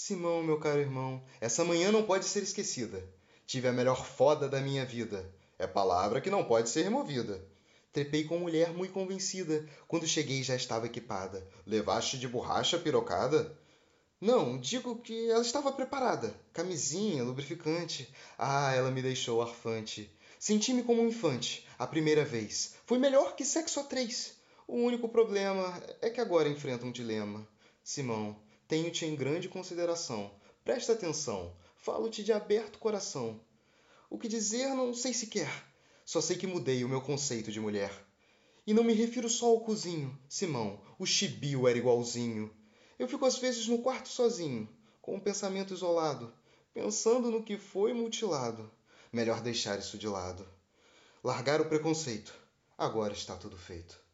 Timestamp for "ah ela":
18.38-18.92